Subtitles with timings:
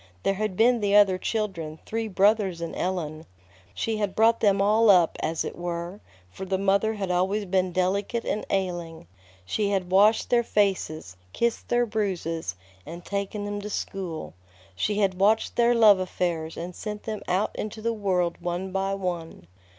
[0.23, 3.27] There had been the other children, three brothers and Ellen.
[3.75, 5.99] She had brought them all up, as it were,
[6.31, 9.05] for the mother had always been delicate and ailing.
[9.45, 14.33] She had washed their faces, kissed their bruises, and taken them to school.
[14.75, 18.95] She had watched their love affairs and sent them out into the world one by
[18.95, 19.45] one.